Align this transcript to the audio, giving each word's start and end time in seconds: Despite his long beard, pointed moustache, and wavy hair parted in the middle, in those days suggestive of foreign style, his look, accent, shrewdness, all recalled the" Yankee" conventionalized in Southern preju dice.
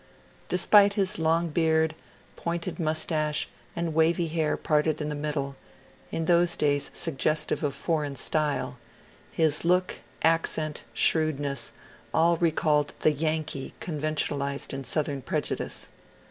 Despite 0.49 0.93
his 0.93 1.19
long 1.19 1.49
beard, 1.49 1.93
pointed 2.35 2.79
moustache, 2.79 3.47
and 3.75 3.93
wavy 3.93 4.25
hair 4.29 4.57
parted 4.57 4.99
in 4.99 5.09
the 5.09 5.13
middle, 5.13 5.55
in 6.11 6.25
those 6.25 6.57
days 6.57 6.89
suggestive 6.91 7.61
of 7.63 7.75
foreign 7.75 8.15
style, 8.15 8.79
his 9.31 9.63
look, 9.63 9.99
accent, 10.23 10.85
shrewdness, 10.95 11.73
all 12.15 12.35
recalled 12.37 12.95
the" 13.01 13.11
Yankee" 13.13 13.75
conventionalized 13.79 14.73
in 14.73 14.85
Southern 14.85 15.21
preju 15.21 15.57
dice. 15.57 15.89